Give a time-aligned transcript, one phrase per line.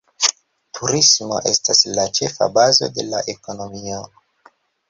[0.77, 4.05] Turismo estas la ĉefa bazo de la ekonomio.